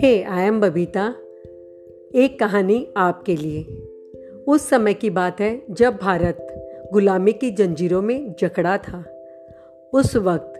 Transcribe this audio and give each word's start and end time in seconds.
Hey 0.00 0.22
I 0.22 0.46
am 0.46 0.60
Babita, 0.60 1.14
एक 2.14 2.36
कहानी 2.40 2.88
आपके 2.96 3.36
लिए। 3.36 3.62
उस 4.48 4.68
समय 4.68 4.94
की 4.94 5.10
बात 5.10 5.40
है 5.40 5.62
जब 5.70 5.96
भारत 5.96 6.46
गुलामी 6.92 7.32
की 7.32 7.50
जंजीरों 7.50 8.02
में 8.02 8.34
जकड़ा 8.38 8.78
था। 8.78 9.04
उस 9.92 10.16
वक्त 10.16 10.52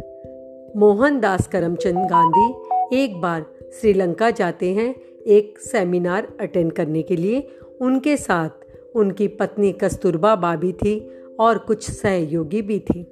मोहनदास 0.77 1.47
करमचंद 1.47 2.09
गांधी 2.13 2.55
एक 3.03 3.21
बार 3.21 3.47
श्रीलंका 3.81 4.31
जाते 4.31 4.69
हैं 4.69 4.95
एक 5.27 5.59
सेमिनार 5.59 6.29
अटेंड 6.41 6.73
करने 6.73 7.03
के 7.03 7.17
लिए। 7.17 7.49
उनके 7.81 8.17
साथ 8.17 8.51
उनकी 8.97 9.29
पत्नी 9.29 9.73
कस्तूरबा 9.73 10.37
बाबी 10.37 10.73
थी 10.73 11.11
और 11.41 11.59
कुछ 11.59 11.91
सहयोगी 11.91 12.63
भी 12.63 12.79
थी। 12.79 13.11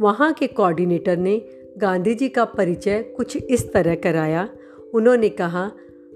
वहाँ 0.00 0.32
के 0.32 0.46
कोऑर्डिनेटर 0.46 1.16
ने 1.16 1.42
गांधी 1.78 2.14
जी 2.14 2.28
का 2.28 2.44
परिचय 2.44 3.02
कुछ 3.02 3.36
इस 3.36 3.72
तरह 3.72 3.94
कराया। 3.94 4.48
उन्होंने 4.94 5.28
कहा, 5.28 5.70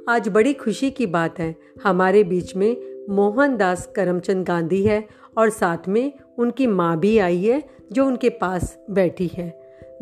आज 0.08 0.28
बड़ी 0.28 0.52
खुशी 0.52 0.90
की 0.90 1.06
बात 1.06 1.38
है, 1.38 1.54
हमारे 1.84 2.24
बीच 2.24 2.56
में 2.56 2.76
मोहनदास 3.10 3.86
करमचंद 3.96 4.46
गांधी 4.46 4.82
है 4.82 5.06
और 5.38 5.50
साथ 5.50 5.88
में 5.88 6.12
उनकी 6.38 6.66
माँ 6.66 6.98
भी 6.98 7.18
आई 7.18 7.42
है 7.42 7.62
जो 7.92 8.06
उनके 8.06 8.28
पास 8.28 8.78
बैठी 8.90 9.26
है। 9.26 9.52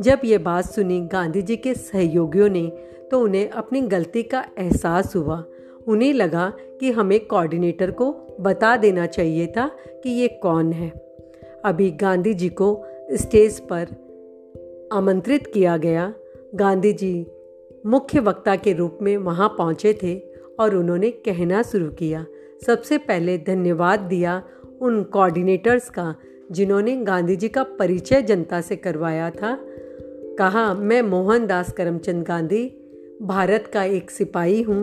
जब 0.00 0.20
ये 0.24 0.38
बात 0.38 0.64
सुनी 0.64 1.00
गांधी 1.00 1.42
जी 1.42 1.56
के 1.56 1.74
सहयोगियों 1.74 2.48
ने 2.48 2.66
तो 3.10 3.20
उन्हें 3.20 3.50
अपनी 3.50 3.80
गलती 3.80 4.22
का 4.22 4.44
एहसास 4.58 5.16
हुआ। 5.16 5.44
उन्हें 5.88 6.12
लगा 6.12 6.52
कि 6.80 6.90
हमें 6.90 7.26
कोऑर्डिनेटर 7.26 7.90
को 7.90 8.12
बता 8.40 8.76
देना 8.76 9.06
चाहिए 9.06 9.46
था 9.46 9.70
कि 10.02 10.10
ये 10.10 10.28
कौन 10.28 10.72
है। 10.72 10.88
अभी 11.64 11.90
गांधी 11.90 12.34
जी 12.34 12.48
को 12.48 12.84
स्टेज 13.10 13.60
पर 13.60 13.86
आमंत्रित 14.92 15.46
किया 15.46 15.76
गया। 15.76 16.12
गांधी 16.54 16.92
जी 16.92 17.26
मुख्य 17.86 18.20
वक्ता 18.20 18.56
के 18.56 18.72
रूप 18.72 18.98
में 19.02 19.16
वहाँ 19.16 19.48
पहुँचे 19.48 19.98
थे 20.02 20.18
और 20.60 20.74
उन्होंने 20.74 21.10
कहना 21.10 21.62
शुरू 21.62 21.88
किया। 21.90 22.24
सबसे 22.66 22.98
पहले 22.98 23.38
धन्यवाद 23.38 24.00
दिया 24.00 24.42
उन 24.80 25.02
कोऑर्डिनेटर्स 25.02 25.90
का, 25.90 26.14
जिन्होंने 26.52 26.96
गांधी 26.96 27.36
जी 27.36 27.48
का 27.48 27.62
परिचय 27.62 28.22
जनता 28.22 28.60
से 28.60 28.76
करवाया 28.76 29.30
था। 29.30 29.58
कहा, 30.38 30.74
मैं 30.74 31.02
मोहनदास 31.02 31.72
करमचंद 31.72 32.24
गांधी, 32.24 32.64
भारत 33.22 33.70
का 33.72 33.84
एक 33.84 34.10
सिपाही 34.10 34.62
हूँ 34.62 34.82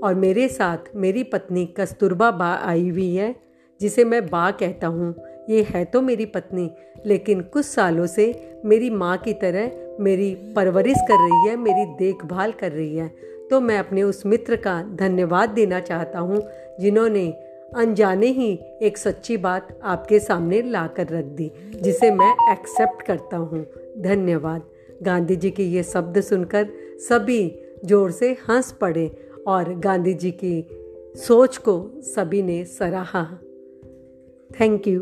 और 0.00 0.14
मेरे 0.14 0.48
साथ 0.48 0.96
मेरी 0.96 1.22
पत्नी 1.22 1.66
कस्तूरबा 1.66 2.30
बा 2.30 2.54
आई 2.54 2.88
हुई 2.88 3.14
है, 3.14 3.34
जिसे 3.80 4.04
मैं 4.04 4.26
बा 4.26 4.50
कहता 4.50 4.86
हूँ। 4.86 5.14
ये 5.50 5.62
है 5.64 5.84
तो 5.84 6.00
मेरी 6.02 6.26
पत्नी, 6.26 6.70
लेकिन 7.06 7.40
कुछ 7.42 7.64
सालों 7.64 8.06
से 8.06 8.32
मेरी 8.64 8.90
माँ 8.90 9.16
की 9.18 9.32
तरह 9.34 9.70
मेरी 10.00 10.34
परवरिश 10.56 10.98
कर 11.08 11.22
रही 11.22 11.48
है, 11.48 11.56
मेरी 11.56 11.84
देखभाल 11.96 12.52
कर 12.52 12.72
रही 12.72 12.96
है। 12.96 13.08
तो 13.50 13.60
मैं 13.60 13.78
अपने 13.78 14.02
उस 14.02 14.24
मित्र 14.26 14.56
का 14.56 14.82
धन्यवाद 14.96 15.50
देना 15.50 15.80
चाहता 15.80 16.18
हूँ, 16.18 16.42
जिन्होंने 16.80 17.28
अनजाने 17.76 18.26
ही 18.26 18.52
एक 18.82 18.98
सच्ची 18.98 19.36
बात 19.36 19.68
आपके 19.82 20.18
सामने 20.20 20.60
ला 20.62 20.86
कर 20.86 21.08
रख 21.08 21.24
दी, 21.26 21.50
जिसे 21.74 22.10
मैं 22.10 22.32
एक्सेप्ट 22.52 23.02
करता 23.02 23.36
हूँ। 23.36 23.64
धन्यवाद। 23.98 24.62
गांधी 25.02 25.36
जी 25.36 25.50
के 25.50 25.62
ये 25.64 25.82
शब्द 25.82 26.20
सुनकर 26.20 26.68
सभी 27.00 27.40
ज़ोर 27.84 28.10
से 28.10 28.30
हंस 28.48 28.72
पड़े 28.72 29.10
और 29.46 29.74
गांधी 29.74 30.14
जी 30.14 30.30
की 30.44 30.64
सोच 31.18 31.56
को 31.58 31.80
सभी 32.04 32.42
ने 32.42 32.64
सराहा। 32.64 33.24
Thank 34.50 34.88
you 34.88 35.00